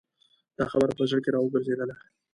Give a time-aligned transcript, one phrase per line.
[0.57, 1.95] دا خبره په زړه کې را وګرځېدله.